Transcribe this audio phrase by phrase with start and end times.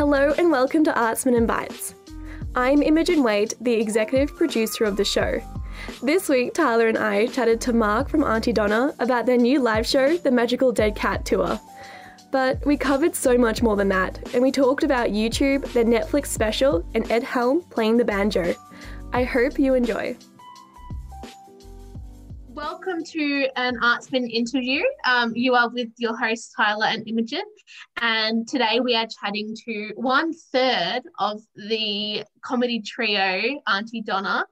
[0.00, 1.94] Hello and welcome to Artsman and Bites.
[2.54, 5.42] I'm Imogen Wade, the executive producer of the show.
[6.02, 9.86] This week, Tyler and I chatted to Mark from Aunty Donna about their new live
[9.86, 11.60] show, The Magical Dead Cat Tour.
[12.32, 16.28] But we covered so much more than that, and we talked about YouTube, the Netflix
[16.28, 18.54] special, and Ed Helm playing the banjo.
[19.12, 20.16] I hope you enjoy.
[23.00, 24.82] Welcome to an Artsman interview.
[25.06, 27.44] Um, you are with your hosts, Tyler and Imogen,
[28.02, 34.44] and today we are chatting to one third of the comedy trio, Aunty Donna.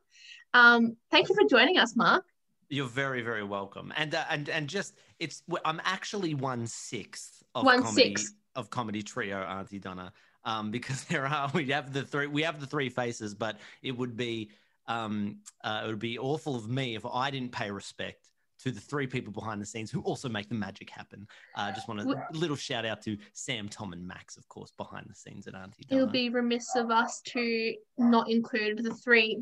[0.54, 2.24] Um, thank you for joining us, Mark.
[2.70, 3.92] You're very, very welcome.
[3.98, 8.34] And uh, and and just it's I'm actually one sixth of One comedy sixth.
[8.56, 10.10] of comedy trio Aunty Donna.
[10.46, 13.92] Um, because there are we have the three we have the three faces, but it
[13.92, 14.52] would be
[14.86, 18.27] um uh, it would be awful of me if I didn't pay respect
[18.60, 21.26] to the three people behind the scenes who also make the magic happen.
[21.54, 24.72] Uh, just want a W- little shout out to Sam, Tom, and Max, of course,
[24.76, 25.86] behind the scenes at Aunty Donna.
[25.86, 26.04] It Donna.
[26.04, 29.40] would be remiss of us to not include the three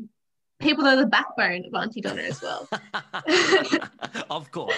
[0.59, 2.67] people that are the backbone of Aunty Donna as well.
[4.29, 4.75] of course.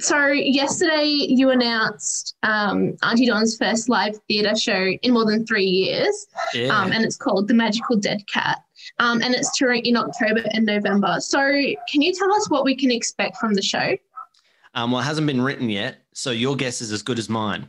[0.00, 5.64] so yesterday you announced um, Auntie Don's first live theatre show in more than three
[5.66, 6.68] years, Yeah.
[6.68, 8.62] um, and it's called The Magical Dead Cat,
[8.98, 11.16] um, and it's touring in October and November.
[11.20, 13.96] So can you tell us what we can expect from the show?
[14.74, 17.68] Um, well, it hasn't been written yet, so your guess is as good as mine.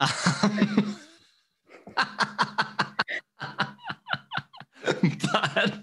[5.32, 5.74] But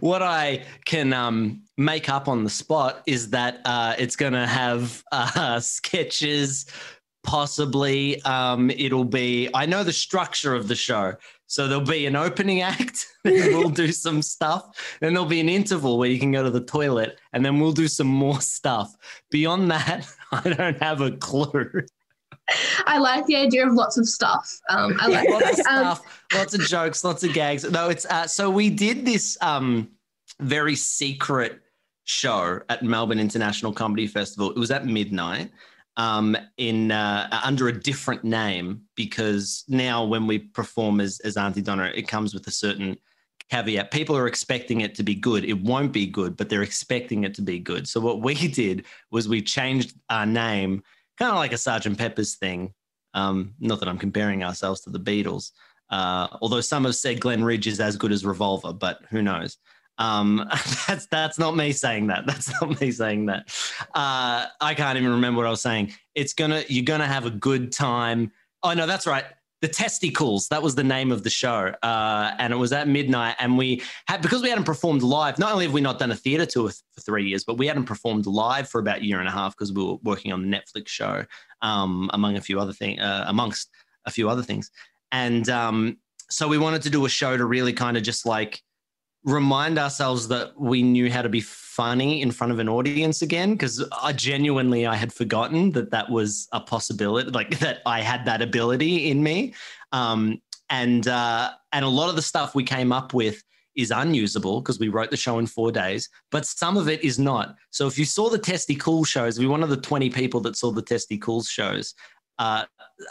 [0.00, 4.46] what I can um, make up on the spot is that uh, it's going to
[4.46, 6.66] have uh, sketches.
[7.24, 9.50] Possibly, um, it'll be.
[9.52, 11.14] I know the structure of the show,
[11.48, 15.48] so there'll be an opening act, then we'll do some stuff, then there'll be an
[15.48, 18.94] interval where you can go to the toilet, and then we'll do some more stuff.
[19.30, 21.82] Beyond that, I don't have a clue.
[22.86, 24.58] I like the idea of lots of stuff.
[24.70, 25.66] Um, I like lots of.
[25.66, 27.68] Um, stuff, lots of jokes, lots of gags.
[27.68, 29.88] No, it's uh, so we did this um,
[30.40, 31.60] very secret
[32.04, 34.50] show at Melbourne International Comedy Festival.
[34.50, 35.50] It was at midnight
[35.98, 41.60] um, in uh, under a different name because now when we perform as as Aunty
[41.60, 42.96] Donna, it comes with a certain
[43.50, 43.90] caveat.
[43.90, 45.44] People are expecting it to be good.
[45.44, 47.88] It won't be good, but they're expecting it to be good.
[47.88, 50.82] So what we did was we changed our name,
[51.18, 52.72] kind of like a Sergeant Pepper's thing.
[53.14, 55.50] Um, not that I'm comparing ourselves to the Beatles,
[55.90, 59.56] uh, although some have said Glenn Ridge is as good as Revolver, but who knows?
[59.98, 60.48] Um,
[60.86, 62.26] that's that's not me saying that.
[62.26, 63.48] That's not me saying that.
[63.94, 65.92] Uh, I can't even remember what I was saying.
[66.14, 68.32] It's gonna you're gonna have a good time.
[68.62, 69.24] Oh no, that's right.
[69.60, 70.46] The Testicles.
[70.48, 73.34] That was the name of the show, uh, and it was at midnight.
[73.40, 75.38] And we had because we hadn't performed live.
[75.38, 77.86] Not only have we not done a theatre tour for three years, but we hadn't
[77.86, 80.56] performed live for about a year and a half because we were working on the
[80.56, 81.24] Netflix show,
[81.62, 83.70] um, among a few other things, uh, amongst
[84.06, 84.70] a few other things.
[85.10, 85.98] And um,
[86.30, 88.62] so we wanted to do a show to really kind of just like
[89.28, 93.52] remind ourselves that we knew how to be funny in front of an audience again
[93.52, 98.24] because i genuinely i had forgotten that that was a possibility like that i had
[98.24, 99.54] that ability in me.
[99.92, 100.40] Um,
[100.70, 103.42] and uh, and a lot of the stuff we came up with
[103.74, 107.18] is unusable because we wrote the show in four days but some of it is
[107.18, 107.54] not.
[107.70, 110.40] So if you saw the testy cool shows we were one of the 20 people
[110.40, 111.94] that saw the testy cool shows
[112.38, 112.64] uh,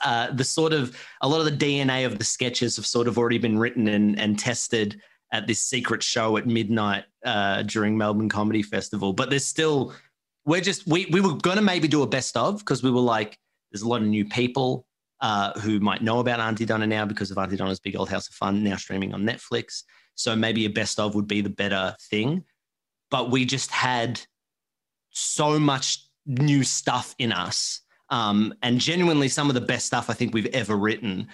[0.04, 3.18] uh, the sort of a lot of the dna of the sketches have sort of
[3.18, 5.00] already been written and, and tested
[5.32, 9.14] at this secret show at midnight uh, during Melbourne Comedy Festival.
[9.14, 9.94] But there's still,
[10.46, 13.02] we're just, we, we were going to maybe do a best of because we were
[13.02, 13.38] like,
[13.72, 14.86] there's a lot of new people
[15.20, 18.30] uh, who might know about Aunty Donna now because of Aunty Donna's Big Old House
[18.30, 19.84] of Fun now streaming on Netflix.
[20.16, 22.44] So maybe a best of would be the better thing.
[23.12, 24.22] But we just had
[25.12, 27.82] so much new stuff in us.
[28.10, 31.28] Um, and genuinely, some of the best stuff I think we've ever written.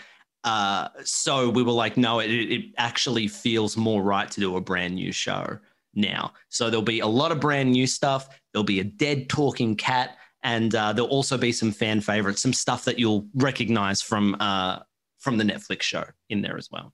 [0.43, 4.61] Uh, so we were like, no, it, it actually feels more right to do a
[4.61, 5.57] brand new show
[5.93, 6.33] now.
[6.49, 8.27] So there'll be a lot of brand new stuff.
[8.51, 12.53] There'll be a dead talking cat, and uh, there'll also be some fan favorites, some
[12.53, 14.79] stuff that you'll recognize from uh,
[15.19, 16.93] from the Netflix show in there as well.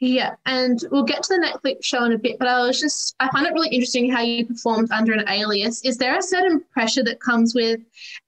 [0.00, 3.16] Yeah, and we'll get to the Netflix show in a bit, but I was just,
[3.18, 5.84] I find it really interesting how you performed under an alias.
[5.84, 7.80] Is there a certain pressure that comes with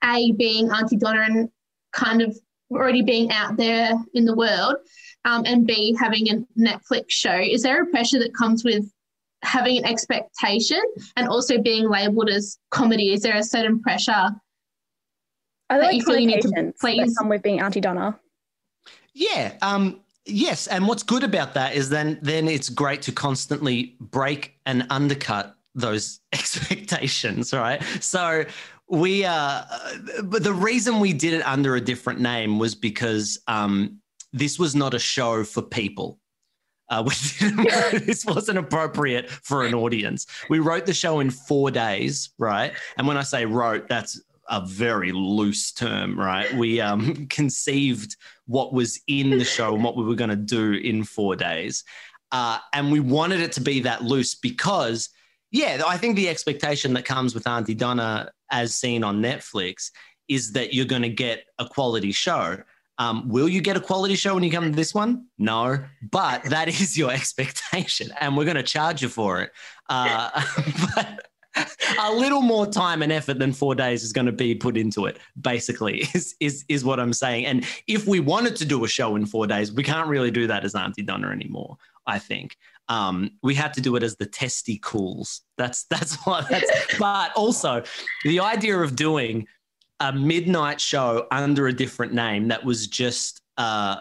[0.02, 1.50] A, being Aunty Donna and
[1.92, 2.36] kind of
[2.70, 4.76] already being out there in the world,
[5.24, 7.34] um, and B, having a Netflix show?
[7.36, 8.90] Is there a pressure that comes with
[9.42, 10.80] having an expectation
[11.16, 13.12] and also being labeled as comedy?
[13.12, 14.12] Is there a certain pressure?
[14.12, 14.38] Are
[15.68, 17.80] That there like you feel you need to connotations that please- come with being Aunty
[17.80, 18.18] Donna?
[19.12, 19.54] Yeah.
[19.62, 20.66] Um, yes.
[20.66, 25.56] And what's good about that is then then it's great to constantly break and undercut
[25.74, 27.82] those expectations, right?
[28.00, 28.44] So
[28.90, 29.62] we uh
[30.24, 34.00] but the reason we did it under a different name was because um
[34.32, 36.18] this was not a show for people.
[36.88, 37.02] Uh,
[37.92, 40.26] this wasn't appropriate for an audience.
[40.48, 42.72] We wrote the show in four days, right?
[42.96, 46.52] And when I say wrote, that's a very loose term, right?
[46.54, 48.16] We um, conceived
[48.46, 51.84] what was in the show and what we were going to do in four days.
[52.32, 55.08] Uh, and we wanted it to be that loose because,
[55.50, 59.90] yeah, I think the expectation that comes with Aunty Donna, as seen on Netflix,
[60.28, 62.58] is that you're going to get a quality show.
[62.98, 65.26] Um, will you get a quality show when you come to this one?
[65.38, 69.50] No, but that is your expectation, and we're going to charge you for it.
[69.88, 70.30] Uh,
[70.94, 71.26] but
[72.00, 75.06] a little more time and effort than four days is going to be put into
[75.06, 75.18] it.
[75.40, 77.46] Basically, is is is what I'm saying.
[77.46, 80.46] And if we wanted to do a show in four days, we can't really do
[80.46, 81.76] that as Aunty Donna anymore.
[82.06, 82.56] I think
[82.90, 85.42] um, we had to do it as the testy cools.
[85.56, 86.48] That's that's what.
[86.50, 86.98] That's.
[86.98, 87.82] but also,
[88.24, 89.46] the idea of doing
[90.00, 93.96] a midnight show under a different name that was just uh,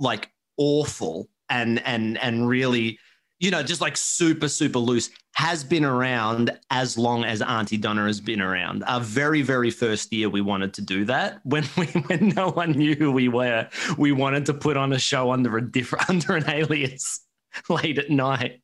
[0.00, 2.98] like awful and and and really
[3.40, 8.04] you know, just like super, super loose, has been around as long as Aunty Donna
[8.04, 8.84] has been around.
[8.84, 12.72] Our very, very first year, we wanted to do that when we when no one
[12.72, 13.66] knew who we were.
[13.96, 17.20] We wanted to put on a show under a different under an alias
[17.68, 18.60] late at night.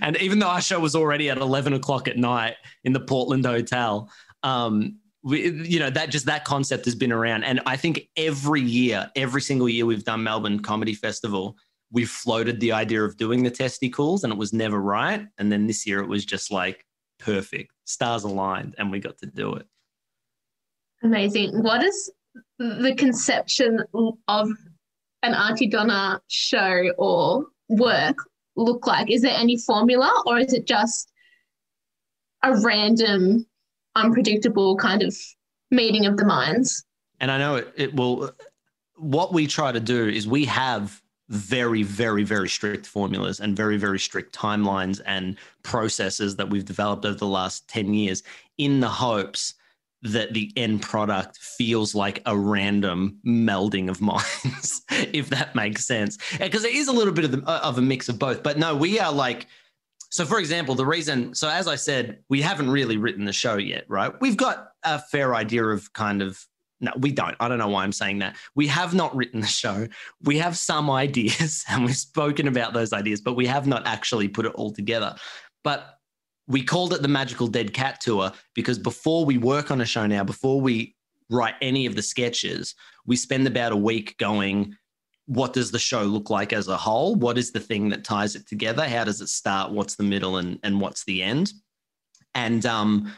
[0.00, 3.44] And even though our show was already at eleven o'clock at night in the Portland
[3.44, 4.10] hotel,
[4.42, 7.44] um, we, you know that just that concept has been around.
[7.44, 11.56] And I think every year, every single year we've done Melbourne Comedy Festival
[11.90, 15.26] we floated the idea of doing the Testy testicles and it was never right.
[15.38, 16.84] And then this year it was just like
[17.18, 19.66] perfect, stars aligned, and we got to do it.
[21.02, 21.62] Amazing.
[21.62, 22.10] What is
[22.58, 23.82] the conception
[24.28, 24.50] of
[25.22, 28.16] an Aunty Donna show or work
[28.56, 29.10] look like?
[29.10, 31.12] Is there any formula or is it just
[32.42, 33.46] a random,
[33.94, 35.16] unpredictable kind of
[35.70, 36.84] meeting of the minds?
[37.20, 38.30] And I know it, it will.
[38.96, 43.76] What we try to do is we have very, very, very strict formulas and very,
[43.76, 48.22] very strict timelines and processes that we've developed over the last 10 years
[48.56, 49.54] in the hopes
[50.02, 56.18] that the end product feels like a random melding of minds, if that makes sense.
[56.38, 58.42] Because it is a little bit of, the, uh, of a mix of both.
[58.42, 59.46] But no, we are like,
[60.10, 63.56] so for example, the reason, so as I said, we haven't really written the show
[63.56, 64.12] yet, right?
[64.20, 66.44] We've got a fair idea of kind of
[66.80, 67.34] no, we don't.
[67.40, 68.36] I don't know why I'm saying that.
[68.54, 69.88] We have not written the show.
[70.22, 74.28] We have some ideas and we've spoken about those ideas, but we have not actually
[74.28, 75.16] put it all together.
[75.64, 75.97] But
[76.48, 80.06] we called it the Magical Dead Cat Tour because before we work on a show
[80.06, 80.96] now, before we
[81.30, 82.74] write any of the sketches,
[83.06, 84.74] we spend about a week going,
[85.26, 87.14] what does the show look like as a whole?
[87.14, 88.88] What is the thing that ties it together?
[88.88, 89.72] How does it start?
[89.72, 91.52] What's the middle and, and what's the end?
[92.34, 93.12] And um,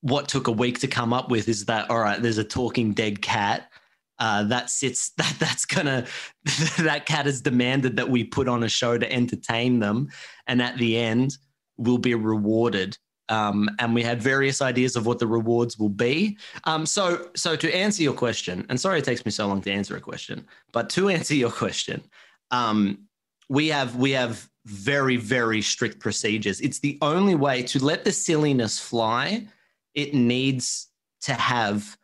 [0.00, 2.92] what took a week to come up with is that all right there's a talking
[2.92, 3.70] dead cat
[4.18, 6.06] uh, that sits that that's gonna
[6.78, 10.08] that cat has demanded that we put on a show to entertain them
[10.46, 11.36] and at the end
[11.80, 12.96] will be rewarded.
[13.28, 16.36] Um, and we had various ideas of what the rewards will be.
[16.64, 19.70] Um, so so to answer your question and sorry it takes me so long to
[19.70, 22.02] answer a question but to answer your question
[22.50, 23.06] um,
[23.48, 26.60] we have we have very very strict procedures.
[26.60, 29.46] It's the only way to let the silliness fly.
[29.94, 30.88] It needs
[31.22, 31.96] to have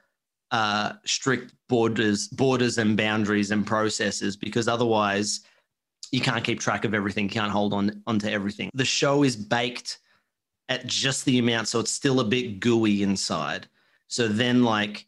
[0.50, 5.40] uh, strict borders, borders and boundaries and processes because otherwise
[6.12, 8.70] you can't keep track of everything, can't hold on onto everything.
[8.74, 9.98] The show is baked
[10.68, 13.68] at just the amount, so it's still a bit gooey inside.
[14.08, 15.06] So then, like,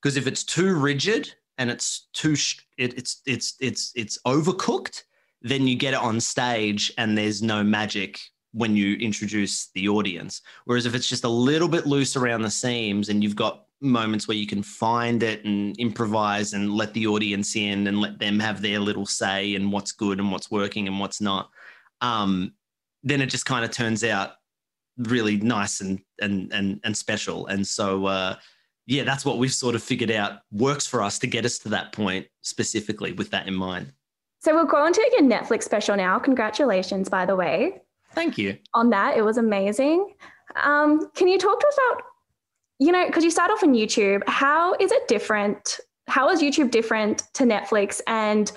[0.00, 2.34] because if it's too rigid and it's too,
[2.78, 5.04] it, it's it's it's it's overcooked,
[5.42, 8.20] then you get it on stage and there's no magic
[8.52, 10.42] when you introduce the audience.
[10.64, 14.28] Whereas if it's just a little bit loose around the seams and you've got moments
[14.28, 18.38] where you can find it and improvise and let the audience in and let them
[18.38, 21.50] have their little say and what's good and what's working and what's not,
[22.00, 22.52] um,
[23.02, 24.32] then it just kind of turns out
[24.98, 27.46] really nice and and and and special.
[27.46, 28.36] And so uh,
[28.86, 31.68] yeah, that's what we've sort of figured out works for us to get us to
[31.70, 33.92] that point specifically with that in mind.
[34.40, 36.18] So we're going to your Netflix special now.
[36.18, 37.82] Congratulations, by the way.
[38.14, 38.58] Thank you.
[38.74, 40.14] On that, it was amazing.
[40.56, 42.02] Um, can you talk to us about,
[42.80, 45.78] you know, because you start off on YouTube, how is it different?
[46.08, 48.00] How is YouTube different to Netflix?
[48.06, 48.50] And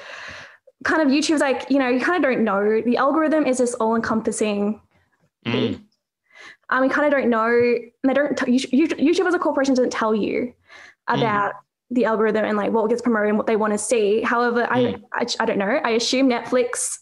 [0.85, 2.81] kind of YouTube's like, you know, you kind of don't know.
[2.81, 4.81] The algorithm is this all encompassing
[5.45, 5.79] mm.
[6.69, 7.75] Um, we kind of don't know.
[8.03, 8.35] They don't.
[8.35, 10.53] T- YouTube as a corporation doesn't tell you
[11.07, 11.57] about mm.
[11.91, 14.21] the algorithm and like what gets promoted and what they want to see.
[14.21, 14.99] However, mm.
[15.13, 15.79] I, I I don't know.
[15.83, 16.97] I assume Netflix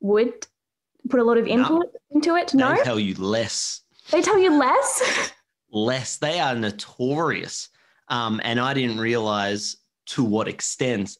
[0.00, 0.46] would
[1.08, 2.00] put a lot of input no.
[2.10, 2.54] into it?
[2.54, 2.76] No.
[2.76, 3.80] They tell you less.
[4.10, 5.32] They tell you less?
[5.72, 6.18] less.
[6.18, 7.68] They are notorious.
[8.08, 11.16] Um, and I didn't realize to what extent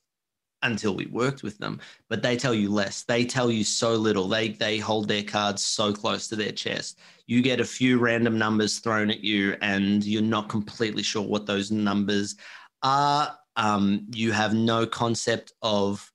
[0.63, 1.81] until we worked with them
[2.13, 3.05] but they tell you less.
[3.05, 4.29] They tell you so little.
[4.29, 6.99] They they hold their cards so close to their chest.
[7.27, 11.47] You get a few random numbers thrown at you and you're not completely sure what
[11.47, 12.37] those numbers
[12.83, 13.35] are.
[13.57, 16.13] Um, you have no concept of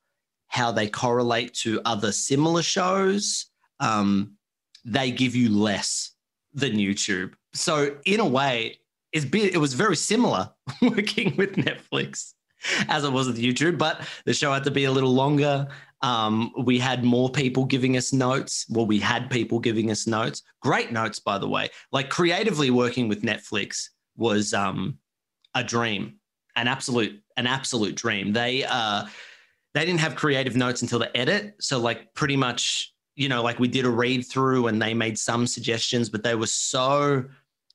[0.50, 3.48] how they correlate to other similar shows.
[3.80, 4.38] Um,
[4.86, 6.12] they give you less
[6.54, 8.80] than youtube so in a way
[9.14, 10.50] it was very similar
[10.82, 12.34] working with netflix
[12.88, 15.68] as it was with YouTube, but the show had to be a little longer.
[16.02, 18.66] Um, we had more people giving us notes.
[18.70, 20.44] Well, we had people giving us notes.
[20.62, 21.70] Great notes, by the way.
[21.92, 24.98] Like creatively working with Netflix was um,
[25.56, 26.16] a dream,
[26.56, 28.34] an absolute, an absolute dream.
[28.34, 29.06] They uh,
[29.74, 33.60] they didn't have creative notes until the edit, so like pretty much, you know, like
[33.60, 37.26] we did a read through and they made some suggestions, but they were so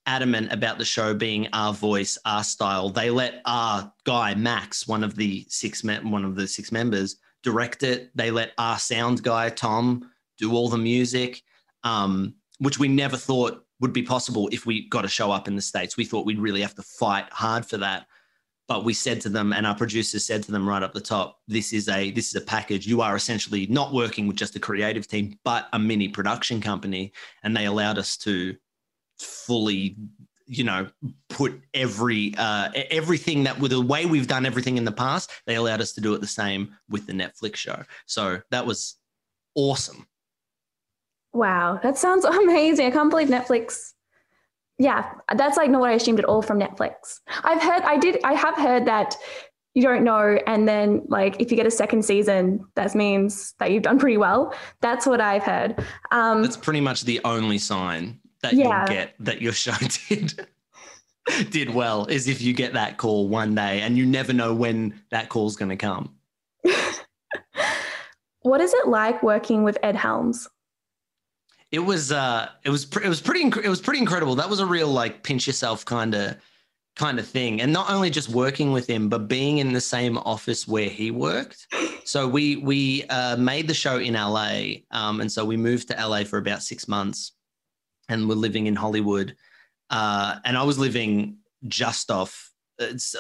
[0.07, 2.89] adamant about the show being our voice, our style.
[2.89, 7.17] They let our guy Max, one of the six me- one of the six members,
[7.43, 8.11] direct it.
[8.15, 11.43] They let our sound guy Tom do all the music,
[11.85, 15.57] um, which we never thought would be possible if we got a show up in
[15.57, 15.97] the states.
[15.97, 18.07] We thought we'd really have to fight hard for that.
[18.69, 21.41] But we said to them, and our producers said to them right up the top,
[21.49, 22.87] "This is a this is a package.
[22.87, 27.13] You are essentially not working with just a creative team, but a mini production company."
[27.43, 28.57] And they allowed us to
[29.23, 29.97] fully
[30.47, 30.87] you know
[31.29, 35.55] put every uh, everything that with the way we've done everything in the past they
[35.55, 37.83] allowed us to do it the same with the netflix show.
[38.07, 38.97] So that was
[39.55, 40.07] awesome.
[41.33, 42.87] Wow that sounds amazing.
[42.87, 43.93] I can't believe netflix
[44.79, 47.21] yeah that's like not what i assumed at all from netflix.
[47.45, 49.17] I've heard i did i have heard that
[49.75, 53.71] you don't know and then like if you get a second season that means that
[53.71, 54.55] you've done pretty well.
[54.81, 55.83] That's what i've heard.
[56.11, 58.81] Um, that's pretty much the only sign that yeah.
[58.81, 59.75] you'll get that your show
[60.09, 60.47] did
[61.51, 65.01] did well is if you get that call one day and you never know when
[65.11, 66.15] that call's going to come.
[68.43, 70.49] what is it like working with Ed Helms?
[71.71, 74.35] It was uh it was it was pretty it was pretty incredible.
[74.35, 76.37] That was a real like pinch yourself kind of
[76.97, 77.63] kind of thing.
[77.63, 81.11] And not only just working with him, but being in the same office where he
[81.11, 81.67] worked.
[82.05, 85.95] So we we uh, made the show in LA, um, and so we moved to
[85.95, 87.33] LA for about six months
[88.09, 89.37] and were living in Hollywood.
[89.91, 92.51] Uh, and I was living just off.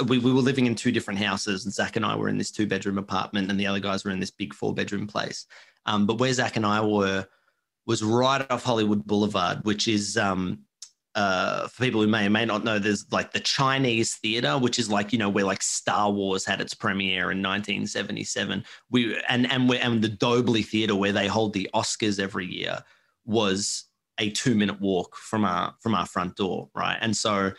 [0.07, 2.51] We, we were living in two different houses, and Zach and I were in this
[2.51, 5.47] two bedroom apartment, and the other guys were in this big four bedroom place.
[5.87, 7.27] Um, but where Zach and I were
[7.87, 10.61] was right off Hollywood Boulevard, which is um,
[11.15, 14.79] uh, for people who may or may not know, there's like the Chinese theater, which
[14.79, 18.65] is like you know where like Star Wars had its premiere in 1977.
[18.91, 22.83] We and and we and the Dolby Theater where they hold the Oscars every year
[23.25, 23.85] was
[24.23, 26.97] a two minute walk from our from our front door, right?
[27.00, 27.52] And so,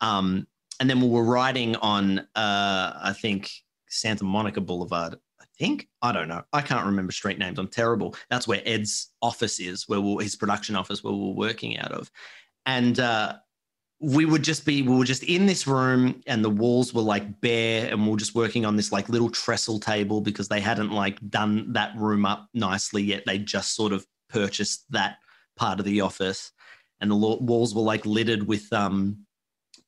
[0.00, 0.46] um,
[0.78, 3.50] and then we were riding on, uh, I think
[3.88, 5.16] Santa Monica Boulevard.
[5.40, 6.42] I think I don't know.
[6.52, 7.58] I can't remember street names.
[7.58, 8.14] I'm terrible.
[8.28, 11.92] That's where Ed's office is, where we'll, his production office, where we we're working out
[11.92, 12.10] of,
[12.66, 13.00] and.
[13.00, 13.34] Uh,
[14.02, 17.42] we would just be we were just in this room and the walls were like
[17.42, 20.90] bare and we are just working on this like little trestle table because they hadn't
[20.90, 25.18] like done that room up nicely yet they just sort of purchased that
[25.60, 26.52] part of the office,
[27.00, 29.18] and the walls were like littered with um,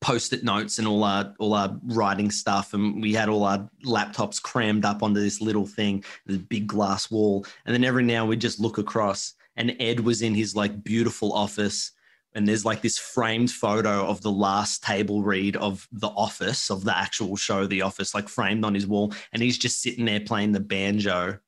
[0.01, 4.41] post-it notes and all our all our writing stuff, and we had all our laptops
[4.41, 8.41] crammed up onto this little thing, this big glass wall, and then every now we'd
[8.41, 11.93] just look across, and Ed was in his like beautiful office
[12.35, 16.83] and there's like this framed photo of the last table read of the office of
[16.83, 20.21] the actual show the office like framed on his wall and he's just sitting there
[20.21, 21.39] playing the banjo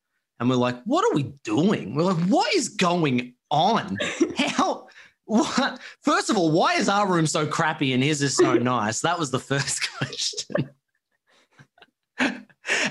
[0.41, 1.95] and we're like what are we doing?
[1.95, 3.99] We're like what is going on?
[4.37, 4.89] How?
[5.27, 5.81] What?
[6.03, 9.01] First of all, why is our room so crappy and his is so nice?
[9.01, 10.71] That was the first question.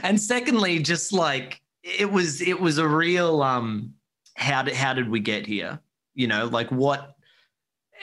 [0.02, 3.94] and secondly, just like it was, it was a real um,
[4.36, 5.80] how did how did we get here?
[6.16, 7.16] You know, like what?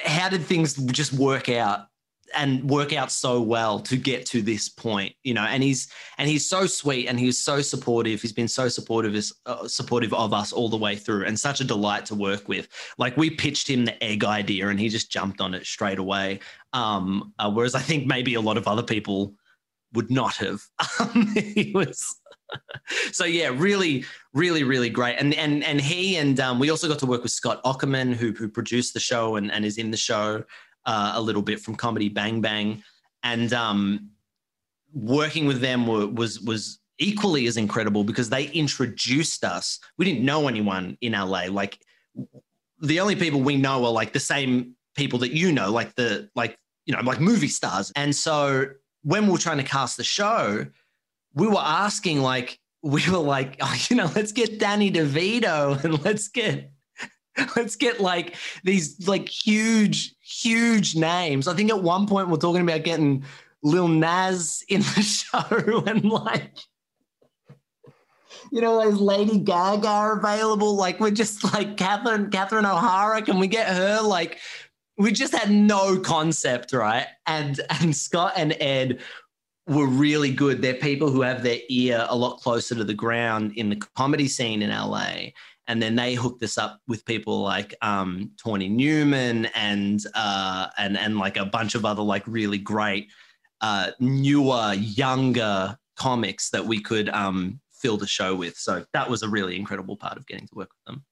[0.04, 1.89] How did things just work out?
[2.34, 6.28] And work out so well to get to this point you know and he's and
[6.28, 8.20] he's so sweet and he's so supportive.
[8.20, 11.60] He's been so supportive is uh, supportive of us all the way through and such
[11.60, 12.68] a delight to work with.
[12.98, 16.40] Like we pitched him the egg idea and he just jumped on it straight away.
[16.72, 19.34] Um uh, whereas i think maybe a lot of other people
[19.94, 20.62] would not have.
[21.00, 22.20] Um, he was
[23.12, 25.16] so yeah really really really great.
[25.16, 28.32] And and and he and um, we also got to work with scott aukerman who
[28.32, 30.44] who produced the show and, and is in the show
[30.86, 32.82] uh, a little bit from Comedy Bang Bang,
[33.22, 34.10] and um,
[34.92, 39.78] working with them were, was was equally as incredible because they introduced us.
[39.98, 41.46] We didn't know anyone in LA.
[41.50, 41.78] Like
[42.80, 46.28] the only people we know are like the same people that you know, like the
[46.34, 47.92] like you know like movie stars.
[47.96, 48.66] And so
[49.02, 50.66] when we were trying to cast the show,
[51.34, 56.04] we were asking like we were like, oh, you know, let's get Danny DeVito and
[56.04, 56.70] let's get
[57.56, 61.48] let's get like these like huge, huge names.
[61.48, 63.24] I think at one point we're talking about getting
[63.62, 66.52] Lil Nas in the show and like
[68.52, 70.74] you know, those Lady Gaga available.
[70.74, 73.22] Like we're just like Catherine, Catherine O'Hara.
[73.22, 74.00] Can we get her?
[74.00, 74.38] Like
[74.98, 77.06] we just had no concept, right?
[77.26, 79.00] And and Scott and Ed
[79.66, 80.62] were really good.
[80.62, 84.28] They're people who have their ear a lot closer to the ground in the comedy
[84.28, 85.30] scene in LA.
[85.70, 90.98] And then they hooked us up with people like um, Tawny Newsome and uh, and
[90.98, 93.08] and like a bunch of other like really great
[93.60, 98.56] uh, newer, younger comics that we could um, fill the show with.
[98.56, 101.04] So that was a really incredible part of getting to work with them.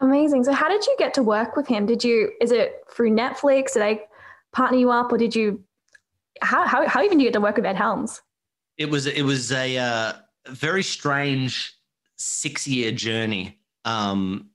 [0.00, 0.44] Amazing.
[0.44, 1.86] So how did you get to work with him?
[1.86, 3.72] Did you is it through Netflix?
[3.72, 4.00] Did they
[4.52, 5.64] partner you up or did you
[6.42, 8.20] how how, how even did you get to work with Ed Helms?
[8.76, 10.12] It was it was a uh,
[10.48, 11.72] very strange
[12.16, 14.50] six year journey um,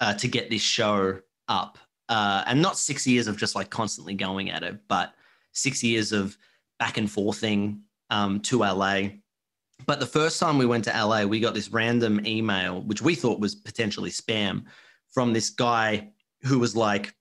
[0.00, 1.78] uh, to get this show up,
[2.08, 5.14] uh, and not six years of just like constantly going at it, but
[5.52, 6.36] six years of
[6.78, 9.08] back and forthing um, to LA
[9.86, 13.14] but the first time we went to LA, we got this random email, which we
[13.14, 14.64] thought was potentially spam,
[15.10, 16.10] from this guy
[16.42, 17.14] who was like,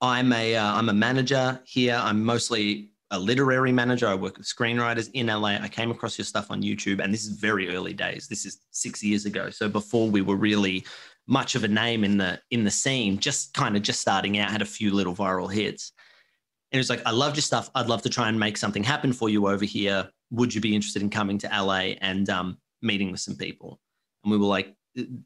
[0.00, 2.00] "I'm a am uh, a manager here.
[2.02, 4.06] I'm mostly a literary manager.
[4.06, 5.56] I work with screenwriters in LA.
[5.60, 8.28] I came across your stuff on YouTube, and this is very early days.
[8.28, 10.84] This is six years ago, so before we were really
[11.26, 13.18] much of a name in the in the scene.
[13.18, 15.92] Just kind of just starting out, had a few little viral hits."
[16.70, 17.70] And he was like, "I loved your stuff.
[17.74, 20.74] I'd love to try and make something happen for you over here would you be
[20.74, 23.80] interested in coming to LA and um, meeting with some people?
[24.22, 24.74] And we were like,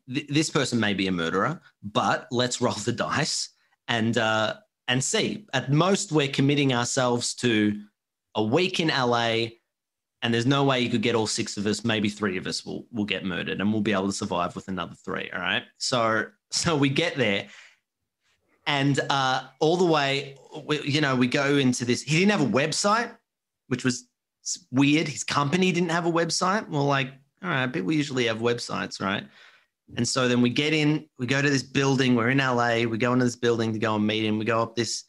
[0.07, 3.51] this person may be a murderer, but let's roll the dice
[3.89, 4.57] and uh,
[4.93, 5.47] and see.
[5.55, 7.81] At most, we're committing ourselves to
[8.35, 9.47] a week in LA,
[10.21, 11.83] and there's no way you could get all six of us.
[11.83, 14.69] Maybe three of us will will get murdered, and we'll be able to survive with
[14.69, 15.31] another three.
[15.33, 15.63] All right.
[15.79, 17.49] So so we get there,
[18.67, 22.03] and uh, all the way, we, you know, we go into this.
[22.03, 23.17] He didn't have a website,
[23.69, 24.07] which was
[24.71, 25.09] weird.
[25.09, 26.69] His company didn't have a website.
[26.69, 27.09] Well, like,
[27.43, 29.25] all right, people usually have websites, right?
[29.97, 32.15] And so then we get in, we go to this building.
[32.15, 32.85] We're in LA.
[32.85, 34.39] We go into this building to go and meet him.
[34.39, 35.05] We go up this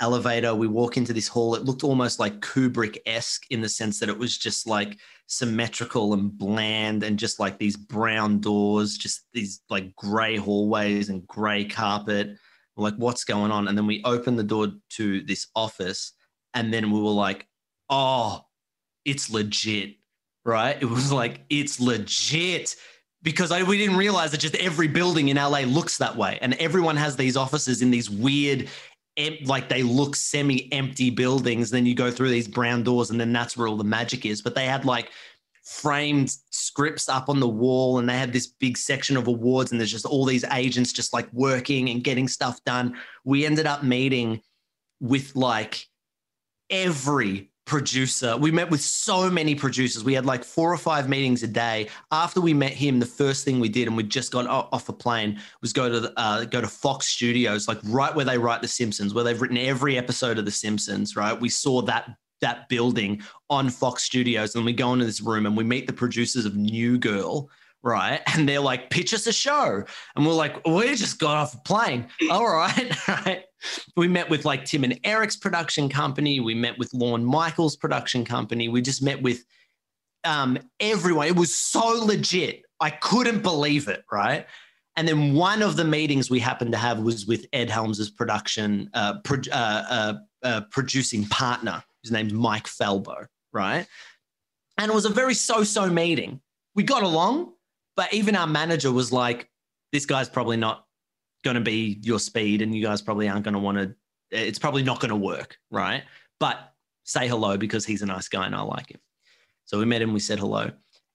[0.00, 0.54] elevator.
[0.54, 1.54] We walk into this hall.
[1.54, 6.14] It looked almost like Kubrick esque in the sense that it was just like symmetrical
[6.14, 11.64] and bland and just like these brown doors, just these like gray hallways and gray
[11.64, 12.36] carpet.
[12.76, 13.68] We're like, what's going on?
[13.68, 16.12] And then we open the door to this office.
[16.54, 17.46] And then we were like,
[17.90, 18.44] oh,
[19.04, 19.96] it's legit,
[20.44, 20.80] right?
[20.80, 22.76] It was like, it's legit
[23.22, 26.38] because I, we didn't realize that just every building in LA looks that way.
[26.40, 28.68] And everyone has these offices in these weird,
[29.44, 31.70] like they look semi empty buildings.
[31.70, 34.42] Then you go through these brown doors, and then that's where all the magic is.
[34.42, 35.10] But they had like
[35.64, 39.80] framed scripts up on the wall, and they had this big section of awards, and
[39.80, 42.96] there's just all these agents just like working and getting stuff done.
[43.24, 44.40] We ended up meeting
[45.00, 45.86] with like
[46.70, 48.36] every producer.
[48.36, 50.02] We met with so many producers.
[50.02, 51.88] We had like four or five meetings a day.
[52.10, 54.92] After we met him, the first thing we did, and we'd just got off a
[54.92, 58.68] plane, was go to uh, go to Fox Studios, like right where they write The
[58.68, 61.14] Simpsons, where they've written every episode of The Simpsons.
[61.14, 65.46] Right, we saw that that building on Fox Studios, and we go into this room
[65.46, 67.50] and we meet the producers of New Girl.
[67.82, 68.20] Right.
[68.34, 69.84] And they're like, pitch us a show.
[70.16, 72.08] And we're like, we just got off a plane.
[72.30, 73.08] All right.
[73.08, 73.44] right
[73.96, 76.40] we met with like Tim and Eric's production company.
[76.40, 78.68] We met with Lorne Michaels' production company.
[78.68, 79.44] We just met with
[80.24, 81.26] um, everyone.
[81.26, 82.62] It was so legit.
[82.80, 84.46] I couldn't believe it, right?
[84.96, 88.90] And then one of the meetings we happened to have was with Ed Helms' production
[88.94, 91.82] uh, pro- uh, uh, uh producing partner.
[92.02, 93.86] His name's Mike Falbo, right?
[94.76, 96.40] And it was a very so-so meeting.
[96.74, 97.52] We got along,
[97.98, 99.50] but even our manager was like,
[99.90, 100.86] "This guy's probably not
[101.42, 103.94] going to be your speed and you guys probably aren't going to want to
[104.30, 106.04] it's probably not going to work right?
[106.38, 109.00] But say hello because he's a nice guy and i like him.
[109.64, 110.70] So we met him we said hello.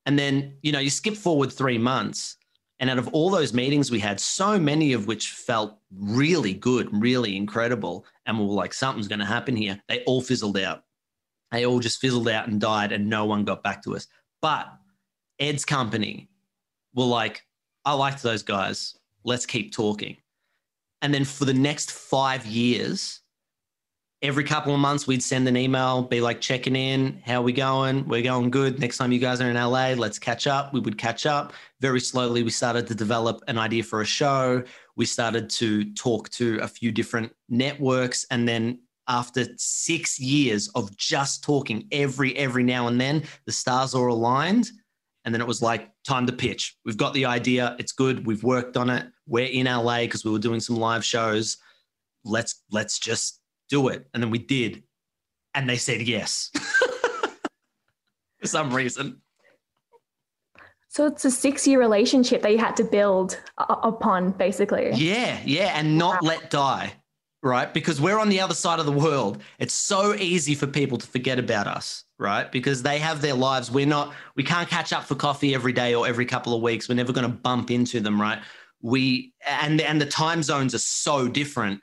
[0.05, 2.35] And then you know you skip forward three months
[2.79, 6.89] and out of all those meetings we had so many of which felt really good
[6.91, 9.81] really incredible and we were like something's going to happen here.
[9.87, 10.83] They all fizzled out.
[11.49, 14.07] They all just fizzled out and died and no one got back to us.
[14.41, 14.67] But
[15.39, 16.29] ed's company
[16.93, 17.45] were like
[17.86, 20.17] i liked those guys let's keep talking.
[21.01, 23.19] And then for the next five years,
[24.21, 28.08] every couple of months, we'd send an email, be like checking in, how we going?
[28.08, 28.79] We're going good.
[28.79, 30.73] Next time you guys are in LA, let's catch up.
[30.73, 31.53] We would catch up.
[31.82, 34.63] Very slowly, we started to develop an idea for a show.
[34.95, 38.25] We started to talk to a few different networks.
[38.32, 38.79] And then
[39.10, 44.71] after six years of just talking every every now and then, the stars are aligned
[45.25, 46.75] And then it was like, time to pitch.
[46.85, 47.75] We've got the idea.
[47.79, 48.25] It's good.
[48.25, 49.07] We've worked on it.
[49.27, 51.57] We're in LA because we were doing some live shows.
[52.23, 53.39] Let's let's just
[53.69, 54.07] do it.
[54.13, 54.83] And then we did.
[55.53, 56.51] And they said yes.
[58.39, 59.21] For some reason.
[60.89, 64.91] So it's a six year relationship that you had to build uh, upon, basically.
[64.93, 66.29] Yeah, yeah, and not wow.
[66.29, 66.93] let die
[67.43, 67.73] right?
[67.73, 69.43] Because we're on the other side of the world.
[69.60, 72.49] It's so easy for people to forget about us, right?
[72.49, 73.69] Because they have their lives.
[73.69, 76.88] We're not, we can't catch up for coffee every day or every couple of weeks.
[76.88, 78.41] We're never going to bump into them, right?
[78.82, 81.82] We, and, and the time zones are so different.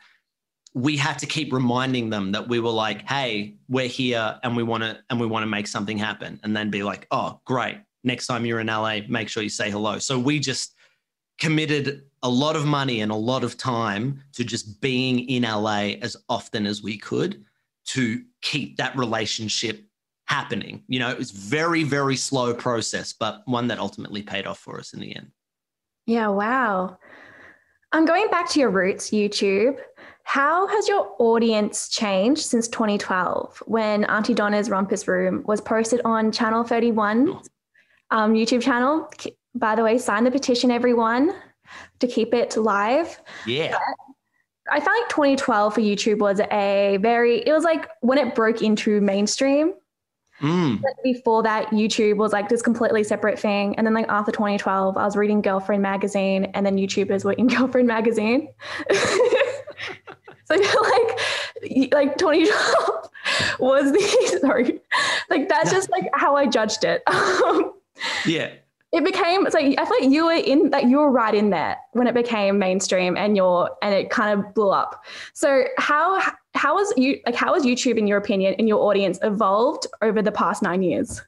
[0.73, 4.63] We had to keep reminding them that we were like, hey, we're here and we
[4.63, 6.41] want to, and we want to make something happen.
[6.43, 7.79] And then be like, oh, great.
[8.03, 9.99] Next time you're in LA, make sure you say hello.
[9.99, 10.75] So we just,
[11.41, 15.95] committed a lot of money and a lot of time to just being in LA
[16.03, 17.45] as often as we could
[17.87, 19.85] to keep that relationship
[20.27, 20.85] happening.
[20.87, 24.79] You know, it was very, very slow process, but one that ultimately paid off for
[24.79, 25.31] us in the end.
[26.07, 26.99] Yeah, wow.
[27.93, 29.79] I'm going back to your roots, YouTube.
[30.23, 36.31] How has your audience changed since 2012 when Aunty Donna's Rumpus Room was posted on
[36.31, 37.41] Channel 31
[38.11, 39.11] um, YouTube channel?
[39.55, 41.35] by the way, sign the petition, everyone,
[41.99, 43.21] to keep it live.
[43.47, 43.73] Yeah.
[43.73, 43.81] But
[44.71, 48.63] I felt like 2012 for YouTube was a very, it was like when it broke
[48.63, 49.75] into mainstream.
[50.41, 50.83] Mm.
[51.03, 53.77] Before that, YouTube was like this completely separate thing.
[53.77, 57.47] And then, like, after 2012, I was reading Girlfriend magazine, and then YouTubers were in
[57.55, 58.49] Girlfriend magazine.
[58.91, 63.11] so, like, like 2012
[63.59, 64.81] was the, sorry,
[65.29, 67.03] like, that's just like how I judged it.
[68.25, 68.51] yeah
[68.93, 71.77] it became like I feel like you were in like you were right in there
[71.93, 75.05] when it became mainstream and your and it kind of blew up.
[75.33, 76.21] So how
[76.55, 80.23] how was you like how has YouTube in your opinion in your audience evolved over
[80.23, 81.23] the past nine years?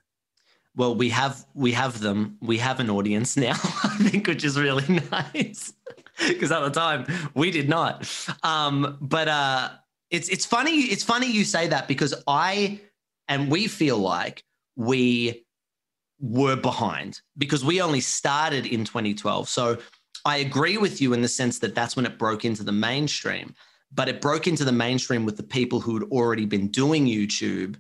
[0.75, 2.37] Well, we have we have them.
[2.41, 3.53] We have an audience now,
[3.85, 5.73] I think, which is really nice.
[6.27, 8.11] Because at the time we did not.
[8.43, 9.71] Um, but uh
[10.11, 12.81] it's it's funny, it's funny you say that because I
[13.29, 14.43] and we feel like
[14.75, 15.47] we
[16.23, 19.49] were behind because we only started in 2012.
[19.49, 19.77] So
[20.25, 23.55] I agree with you in the sense that that's when it broke into the mainstream,
[23.93, 27.77] but it broke into the mainstream with the people who had already been doing YouTube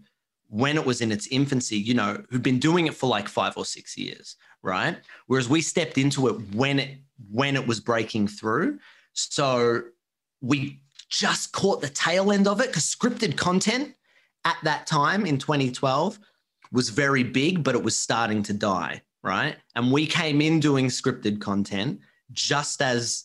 [0.48, 3.57] when it was in its infancy, you know, who'd been doing it for like 5
[3.57, 4.98] or 6 years, right?
[5.26, 6.98] Whereas we stepped into it when it
[7.31, 8.81] when it was breaking through.
[9.12, 9.83] So
[10.40, 13.94] we just caught the tail end of it cuz scripted content
[14.44, 16.18] at that time in 2012
[16.73, 19.57] was very big, but it was starting to die, right?
[19.77, 22.01] And we came in doing scripted content
[22.33, 23.25] just as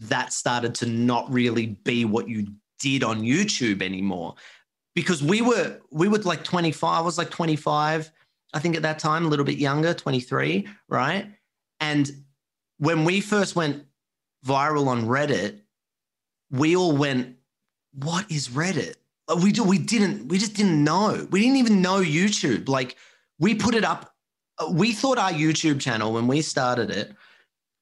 [0.00, 2.48] that started to not really be what you
[2.80, 4.34] did on YouTube anymore.
[4.94, 8.10] Because we were we were like 25, I was like 25,
[8.52, 11.30] I think at that time, a little bit younger, 23, right?
[11.80, 12.10] And
[12.78, 13.84] when we first went
[14.44, 15.60] viral on Reddit,
[16.50, 17.36] we all went,
[17.94, 18.96] what is Reddit?
[19.32, 22.96] Uh, we do, we didn't we just didn't know we didn't even know youtube like
[23.38, 24.12] we put it up
[24.58, 27.14] uh, we thought our youtube channel when we started it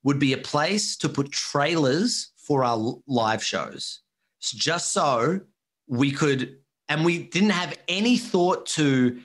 [0.04, 4.00] would be a place to put trailers for our live shows
[4.40, 5.40] just so
[5.88, 6.58] we could
[6.88, 9.20] and we didn't have any thought to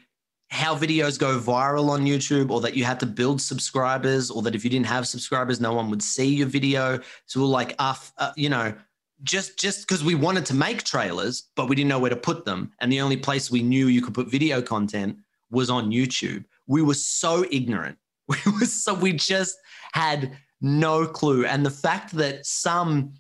[0.50, 4.56] how videos go viral on YouTube or that you had to build subscribers or that
[4.56, 7.00] if you didn't have subscribers, no one would see your video.
[7.26, 8.74] So we're like, uh, uh, you know,
[9.24, 12.46] just just because we wanted to make trailers, but we didn't know where to put
[12.46, 15.18] them, and the only place we knew you could put video content
[15.50, 16.44] was on YouTube.
[16.68, 17.98] We were so ignorant.
[18.28, 19.56] We were so we just
[19.94, 23.14] had no clue, and the fact that some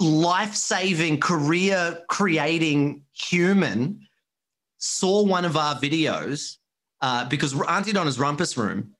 [0.00, 4.00] life-saving, career-creating human
[4.78, 6.56] saw one of our videos
[7.00, 8.94] uh, because Aunty Donna's Rumpus Room,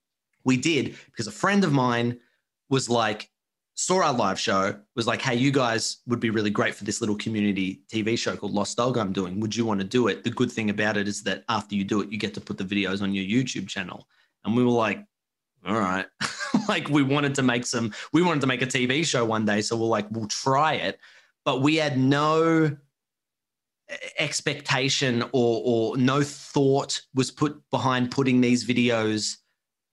[0.45, 2.19] we did because a friend of mine
[2.69, 3.31] was like,
[3.79, 7.01] saw our live show, was like, hey, you guys would be really great for this
[7.01, 9.39] little community TV show called Lost Dog I'm doing.
[9.39, 10.25] Would you want to do it?
[10.25, 12.59] The good thing about it is that after you do it, you get to put
[12.59, 14.09] the videos on your YouTube channel.
[14.45, 15.05] And we were like,
[15.65, 16.07] all right.
[16.69, 19.61] like we wanted to make some, we wanted to make a TV show one day.
[19.61, 20.99] So we're like, we'll try it.
[21.45, 22.77] But we had no
[24.19, 29.37] expectation or, or no thought was put behind putting these videos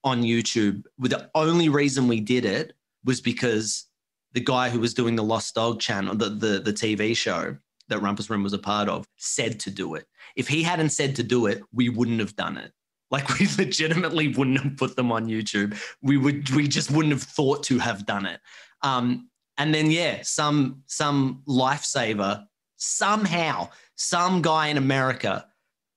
[0.04, 0.86] on YouTube.
[0.98, 2.74] The only reason we did it
[3.06, 3.86] was because
[4.34, 7.56] the guy who was doing the Lost Dog channel, the, the, the TV show
[7.88, 10.06] that Rumpus Room was a part of, said to do it.
[10.36, 12.72] If he hadn't said to do it, we wouldn't have done it.
[13.12, 15.78] Like we legitimately wouldn't have put them on YouTube.
[16.02, 18.40] We would we just wouldn't have thought to have done it.
[18.82, 22.46] Um, and then yeah, some some lifesaver
[22.78, 25.46] somehow, some guy in America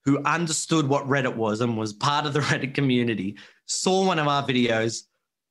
[0.04, 4.28] who understood what Reddit was and was part of the Reddit community saw one of
[4.28, 5.02] our videos,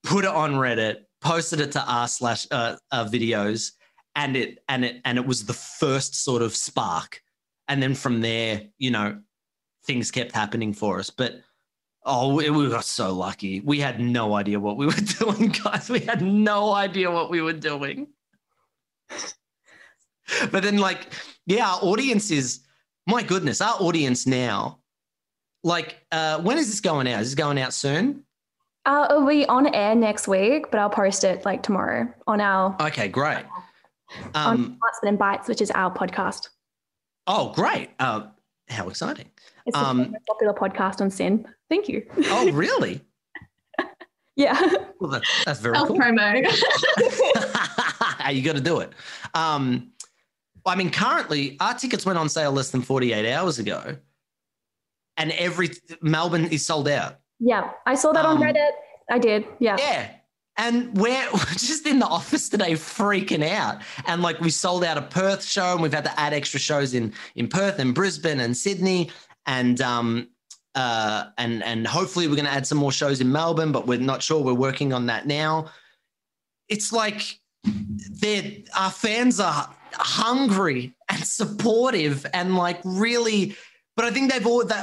[0.03, 3.71] put it on Reddit, posted it to our slash uh, uh, videos,
[4.15, 7.21] and it and it and it was the first sort of spark.
[7.67, 9.19] And then from there, you know,
[9.85, 11.09] things kept happening for us.
[11.09, 11.41] But
[12.05, 13.59] oh, we, we got so lucky.
[13.59, 15.89] We had no idea what we were doing, guys.
[15.89, 18.07] We had no idea what we were doing.
[20.51, 21.07] but then, like,
[21.45, 22.61] yeah, our audience is
[23.07, 24.79] my goodness, our audience now.
[25.63, 27.21] Like, uh, when is this going out?
[27.21, 28.23] Is this going out soon?
[28.87, 32.75] Uh, it'll be on air next week, but I'll post it like tomorrow on our
[32.79, 33.43] Okay, great.
[34.33, 36.47] on Um, and Bites, which is our podcast.
[37.27, 37.89] oh, great.
[37.99, 38.27] Uh,
[38.69, 39.29] how exciting.
[39.65, 41.45] It's the Um, most popular podcast on SYN.
[41.69, 42.05] Thank you.
[42.27, 43.01] Oh, really?
[44.37, 44.57] yeah.
[45.01, 45.97] Well, that, that's very Self cool.
[45.97, 46.41] promo.
[48.33, 48.93] you got to do it.
[49.33, 49.91] Um,
[50.65, 53.97] I mean, currently, our tickets went on sale less than 48 hours ago,
[55.17, 55.71] and every
[56.01, 57.19] Melbourne is sold out.
[57.39, 57.71] Yeah.
[57.85, 58.71] I saw that on Um, Reddit.
[59.09, 59.45] I did.
[59.59, 59.77] Yeah.
[59.79, 60.09] Yeah.
[60.57, 63.81] And we're we're just in the office today freaking out.
[64.05, 66.93] And like we sold out a Perth show and we've had to add extra shows
[66.93, 69.11] in in Perth and Brisbane and Sydney.
[69.45, 70.29] And um
[70.75, 74.21] uh and and hopefully we're gonna add some more shows in Melbourne, but we're not
[74.23, 74.43] sure.
[74.43, 75.71] We're working on that now.
[76.69, 83.55] It's like they're our fans are hungry and supportive and like really,
[83.95, 84.75] but I think they've all they,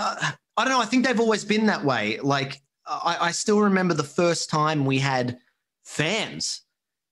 [0.56, 2.18] I don't know, I think they've always been that way.
[2.20, 5.38] Like I, I still remember the first time we had
[5.84, 6.62] fans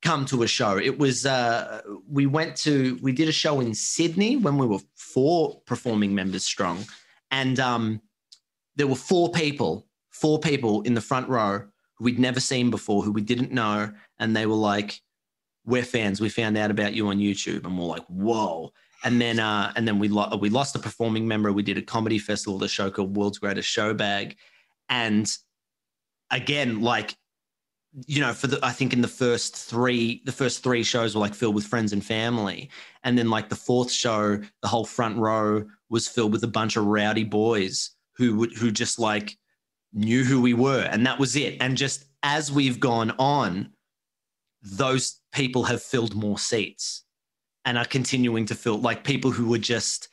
[0.03, 0.77] come to a show.
[0.77, 4.81] It was uh, we went to we did a show in Sydney when we were
[4.97, 6.85] four performing members strong,
[7.31, 8.01] and um,
[8.77, 11.63] there were four people, four people in the front row
[11.95, 15.01] who we'd never seen before, who we didn't know, and they were like,
[15.65, 16.21] "We're fans.
[16.21, 18.73] We found out about you on YouTube," and we're like, "Whoa."
[19.05, 21.53] And then, uh, and then we lo- we lost a performing member.
[21.53, 24.37] We did a comedy festival, the show called World's Greatest Show Bag,
[24.89, 25.29] and
[26.31, 27.17] again, like
[28.07, 31.21] you know, for the I think in the first three, the first three shows were
[31.21, 32.71] like filled with friends and family,
[33.05, 36.77] and then like the fourth show, the whole front row was filled with a bunch
[36.77, 39.37] of rowdy boys who would who just like
[39.93, 41.59] knew who we were, and that was it.
[41.61, 43.73] And just as we've gone on,
[44.63, 47.05] those people have filled more seats,
[47.65, 50.09] and are continuing to feel like people who were just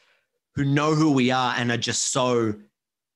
[0.56, 2.54] who know who we are and are just so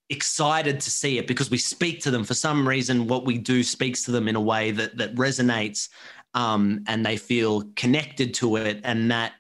[0.09, 2.23] excited to see it because we speak to them.
[2.23, 5.89] For some reason what we do speaks to them in a way that that resonates
[6.33, 9.33] um, and they feel connected to it and that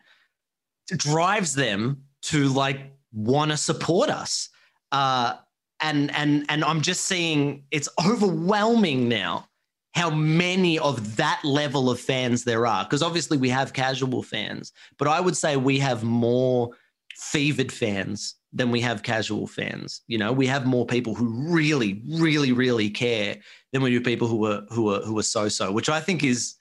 [0.97, 4.49] drives them to like want to support us.
[4.91, 5.35] Uh,
[5.83, 9.47] and and and i'm just seeing it's overwhelming now
[9.93, 14.71] how many of that level of fans there are because obviously we have casual fans
[14.97, 16.69] but i would say we have more
[17.15, 20.01] fevered fans than we have casual fans.
[20.07, 23.37] You know, we have more people who really, really, really care
[23.71, 26.23] than we do people who are who are who are so so, which I think
[26.23, 26.55] is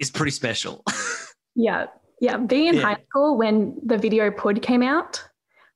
[0.00, 0.82] is pretty special.
[1.56, 1.86] Yeah.
[2.20, 2.36] Yeah.
[2.38, 2.80] Being in Yeah.
[2.82, 5.22] high school when the video Pud came out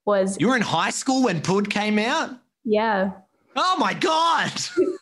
[0.04, 2.30] was, you were in high school when Pud came out.
[2.64, 3.12] yeah.
[3.56, 4.52] Oh my god!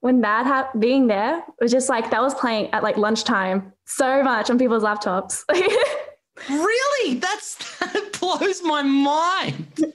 [0.00, 4.22] When that ha- being there, was just like that was playing at like lunchtime so
[4.22, 5.44] much on people's laptops.
[6.48, 7.14] really?
[7.14, 9.94] That's that blows my mind.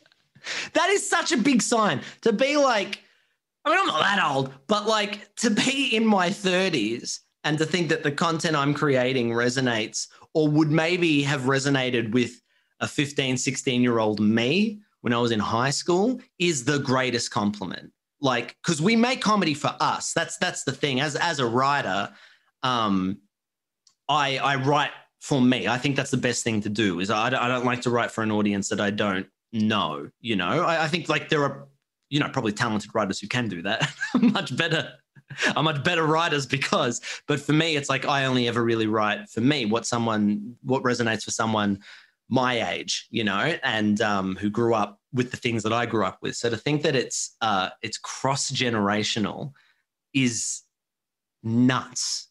[0.73, 2.99] That is such a big sign to be like.
[3.67, 7.65] I mean, I'm not that old, but like to be in my 30s and to
[7.65, 12.41] think that the content I'm creating resonates or would maybe have resonated with
[12.79, 17.31] a 15, 16 year old me when I was in high school is the greatest
[17.31, 17.91] compliment.
[18.25, 20.11] Like, because we make comedy for us.
[20.13, 20.99] That's that's the thing.
[20.99, 22.11] As as a writer,
[22.63, 23.19] um,
[24.09, 25.67] I I write for me.
[25.67, 26.99] I think that's the best thing to do.
[26.99, 30.09] Is I I don't like to write for an audience that I don't know.
[30.21, 31.67] You know, I, I think like there are
[32.09, 33.88] you know probably talented writers who can do that
[34.19, 34.91] much better
[35.55, 39.27] are much better writers because but for me it's like i only ever really write
[39.27, 41.79] for me what someone what resonates for someone
[42.29, 46.06] my age you know and um, who grew up with the things that i grew
[46.06, 49.51] up with so to think that it's uh, it's cross generational
[50.13, 50.62] is
[51.43, 52.30] nuts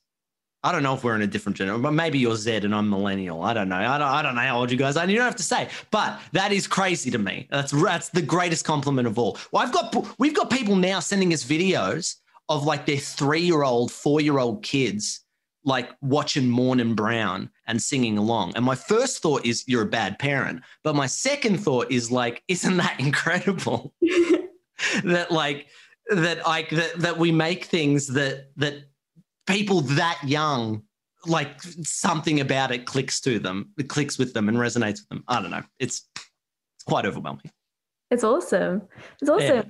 [0.64, 2.88] I don't know if we're in a different generation, but maybe you're Z and I'm
[2.88, 3.42] millennial.
[3.42, 3.76] I don't know.
[3.76, 5.06] I don't, I don't know how old you guys are.
[5.06, 7.46] You don't have to say, but that is crazy to me.
[7.50, 9.36] That's that's the greatest compliment of all.
[9.52, 12.14] Well, I've got we've got people now sending us videos
[12.48, 15.20] of like their three year old, four year old kids
[15.64, 18.52] like watching Morning Brown and singing along.
[18.56, 22.42] And my first thought is you're a bad parent, but my second thought is like,
[22.48, 23.94] isn't that incredible?
[25.04, 25.68] that like
[26.10, 28.84] that I that that we make things that that
[29.46, 30.82] people that young
[31.26, 35.24] like something about it clicks to them it clicks with them and resonates with them
[35.26, 37.50] i don't know it's it's quite overwhelming
[38.10, 38.82] It's awesome.
[39.20, 39.56] It's awesome.
[39.56, 39.62] Yeah.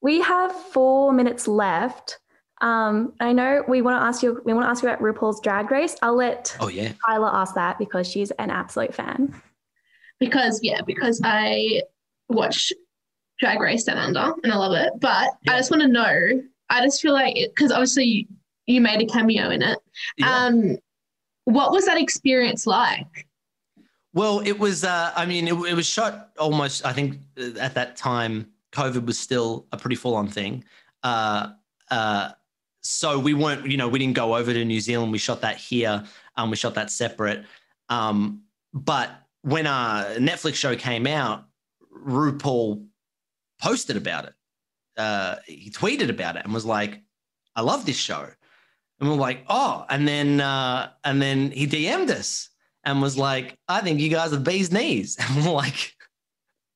[0.00, 2.18] We have four minutes left.
[2.60, 4.42] Um, I know we want to ask you.
[4.44, 5.96] We want to ask you about RuPaul's Drag Race.
[6.02, 6.92] I'll let Oh yeah.
[7.06, 9.34] Tyler ask that because she's an absolute fan.
[10.18, 11.82] because yeah, because I
[12.28, 12.72] watch
[13.38, 14.92] Drag Race Down Under and I love it.
[15.00, 15.54] But Yeah.
[15.54, 16.42] I just want to know.
[16.68, 18.26] I just feel like because obviously you,
[18.66, 19.78] you made a cameo in it.
[20.18, 20.44] Yeah.
[20.46, 20.76] Um,
[21.44, 23.26] what was that experience like?
[24.12, 24.84] Well, it was.
[24.84, 26.84] Uh, I mean, it, it was shot almost.
[26.84, 30.64] I think uh, at that time, COVID was still a pretty full-on thing.
[31.02, 31.48] Uh,
[31.90, 32.30] uh,
[32.82, 33.66] so we weren't.
[33.66, 35.12] You know, we didn't go over to New Zealand.
[35.12, 36.04] We shot that here.
[36.36, 37.44] Um, we shot that separate.
[37.88, 39.10] Um, but
[39.42, 41.44] when our Netflix show came out,
[42.06, 42.86] RuPaul
[43.60, 44.34] posted about it.
[44.96, 47.02] Uh, he tweeted about it and was like,
[47.56, 48.28] "I love this show."
[49.00, 52.50] And we're like, "Oh!" And then uh, and then he DM'd us
[52.84, 55.16] and was like, I think you guys are bee's knees.
[55.28, 55.94] And we're like,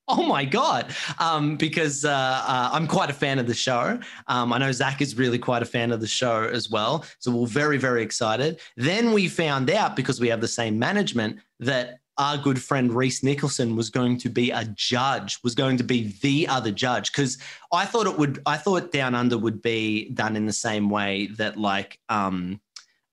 [0.09, 0.95] oh my God.
[1.19, 3.99] Um, because uh, uh, I'm quite a fan of the show.
[4.27, 7.05] Um, I know Zach is really quite a fan of the show as well.
[7.19, 8.61] So we're very, very excited.
[8.77, 13.23] Then we found out, because we have the same management, that our good friend Rhys
[13.23, 17.11] Nicholson was going to be a judge, was going to be the other judge.
[17.11, 17.38] Because
[17.73, 21.29] I thought it would, I thought Down Under would be done in the same way
[21.38, 22.61] that like um,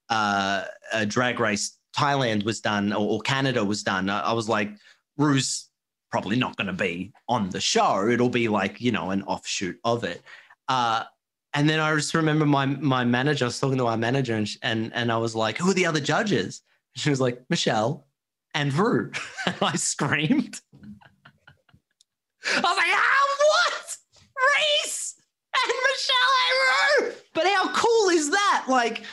[0.09, 4.09] uh, a drag race Thailand was done or, or Canada was done.
[4.09, 4.69] I, I was like,
[5.17, 5.70] Rue's
[6.11, 8.07] probably not going to be on the show.
[8.07, 10.21] It'll be like, you know, an offshoot of it.
[10.67, 11.05] Uh,
[11.53, 13.45] and then I just remember my my manager.
[13.45, 15.85] I was talking to our manager, and and and I was like, "Who are the
[15.85, 16.61] other judges?"
[16.95, 18.07] She was like, "Michelle
[18.53, 19.11] and Rue."
[19.45, 20.61] And I screamed.
[20.73, 23.97] I was like, "Ah, what?
[24.37, 25.15] Rhys
[25.55, 28.65] and Michelle and Rue?" But how cool is that?
[28.69, 29.03] Like,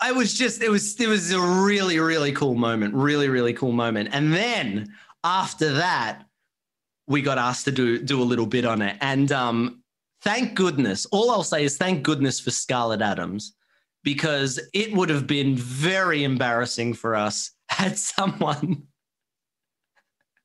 [0.00, 3.72] I was just it was it was a really really cool moment, really really cool
[3.72, 4.10] moment.
[4.12, 6.24] And then after that,
[7.06, 9.82] we got asked to do do a little bit on it, and um,
[10.22, 11.06] thank goodness.
[11.06, 13.54] All I'll say is thank goodness for Scarlet Adams,
[14.04, 18.84] because it would have been very embarrassing for us had someone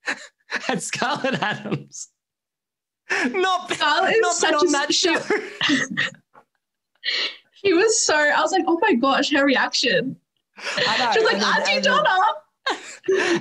[0.47, 2.09] had Scarlet Adams
[3.09, 5.19] not been, not been on that show.
[7.63, 8.15] She was so.
[8.15, 10.15] I was like, oh my gosh, her reaction.
[10.57, 12.09] I know, She was like, Aunty Donna.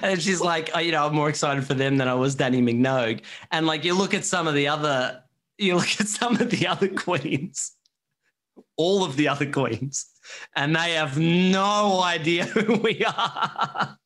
[0.02, 2.62] And she's like, oh, you know, I'm more excited for them than I was Dannii
[2.62, 3.22] Minogue.
[3.50, 5.22] And like, you look at some of the other,
[5.58, 7.72] you look at some of the other queens,
[8.76, 10.06] all of the other queens,
[10.54, 13.98] and they have no idea who we are.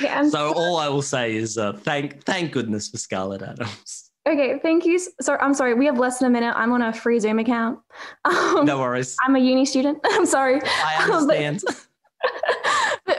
[0.00, 4.10] Yeah, I'm So all I will say is, uh, thank, thank goodness for Scarlet Adams.
[4.28, 4.98] Okay, thank you.
[5.22, 5.72] Sorry, I'm sorry.
[5.72, 6.52] We have less than a minute.
[6.54, 7.78] I'm on a free Zoom account.
[8.26, 9.98] Um, No worries, I'm a uni student.
[10.04, 10.60] I'm sorry.
[10.62, 11.62] I understand.
[11.66, 11.86] But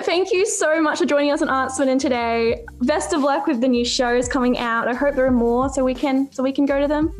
[0.09, 2.65] thank you so much for joining us on Art Sweden today.
[2.81, 4.87] Best of luck with the new shows coming out.
[4.87, 7.15] I hope there are more so we can so we can go to them.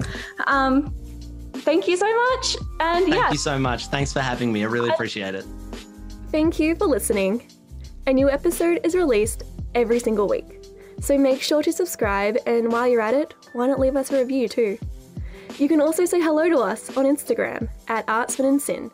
[0.48, 0.92] Um,
[1.54, 2.58] thank you so much.
[2.80, 3.88] And Thank yeah, you so much.
[3.88, 4.64] Thanks for having me.
[4.64, 5.46] I really appreciate it.
[6.32, 7.48] thank you for listening.
[8.08, 9.44] A new episode is released
[9.76, 10.66] every single week.
[11.00, 14.18] So make sure to subscribe and while you're at it, why not leave us a
[14.18, 14.80] review too?
[15.60, 18.90] You can also say hello to us on Instagram at Artsman and Sin.